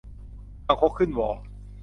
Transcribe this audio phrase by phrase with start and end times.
[0.65, 1.29] คางคกขึ้นวอ